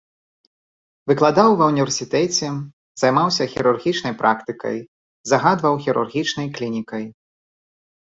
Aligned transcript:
Выкладаў 1.11 1.49
ва 1.59 1.65
ўніверсітэце, 1.71 2.47
займаўся 3.03 3.43
хірургічнай 3.53 4.13
практыкай, 4.25 4.77
загадваў 5.33 5.81
хірургічнай 5.89 6.47
клінікай. 6.61 7.03